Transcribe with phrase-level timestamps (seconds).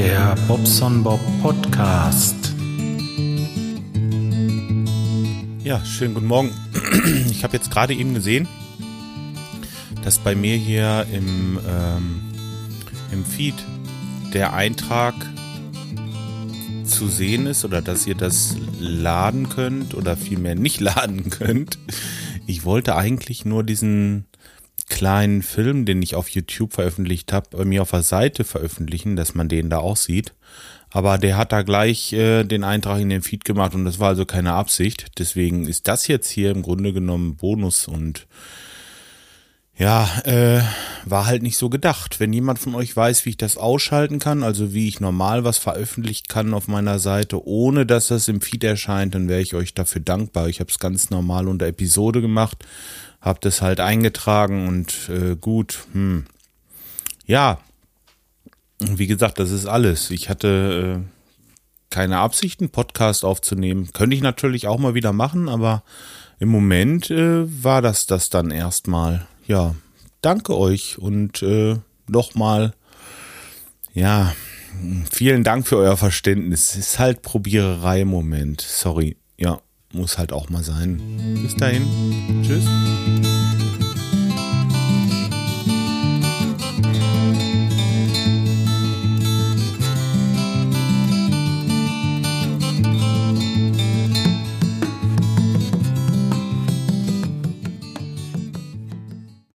[0.00, 2.54] Der Bobson Bob Podcast.
[5.62, 6.50] Ja, schönen guten Morgen.
[7.30, 8.48] Ich habe jetzt gerade eben gesehen,
[10.02, 12.20] dass bei mir hier im, ähm,
[13.12, 13.56] im Feed
[14.32, 15.14] der Eintrag
[16.84, 21.76] zu sehen ist oder dass ihr das laden könnt oder vielmehr nicht laden könnt.
[22.46, 24.24] Ich wollte eigentlich nur diesen
[25.00, 29.34] kleinen Film, den ich auf YouTube veröffentlicht habe, bei mir auf der Seite veröffentlichen, dass
[29.34, 30.34] man den da auch sieht.
[30.90, 34.08] Aber der hat da gleich äh, den Eintrag in den Feed gemacht und das war
[34.08, 35.06] also keine Absicht.
[35.18, 38.26] Deswegen ist das jetzt hier im Grunde genommen Bonus und
[39.78, 40.60] ja, äh,
[41.04, 42.20] war halt nicht so gedacht.
[42.20, 45.58] Wenn jemand von euch weiß, wie ich das ausschalten kann, also wie ich normal was
[45.58, 49.74] veröffentlichen kann auf meiner Seite, ohne dass das im Feed erscheint, dann wäre ich euch
[49.74, 50.48] dafür dankbar.
[50.48, 52.64] Ich habe es ganz normal unter Episode gemacht,
[53.20, 55.86] habe das halt eingetragen und äh, gut.
[55.92, 56.26] Hm.
[57.26, 57.58] Ja,
[58.80, 60.10] wie gesagt, das ist alles.
[60.10, 61.08] Ich hatte äh,
[61.90, 63.92] keine Absicht, einen Podcast aufzunehmen.
[63.92, 65.82] Könnte ich natürlich auch mal wieder machen, aber
[66.38, 69.74] im Moment äh, war das das dann erstmal ja,
[70.20, 71.76] danke euch und äh,
[72.08, 72.74] nochmal,
[73.94, 74.34] ja,
[75.10, 76.76] vielen Dank für euer Verständnis.
[76.76, 78.60] Ist halt Probiererei im Moment.
[78.60, 79.16] Sorry.
[79.36, 79.60] Ja,
[79.92, 81.00] muss halt auch mal sein.
[81.42, 82.42] Bis dahin.
[82.42, 83.39] Tschüss.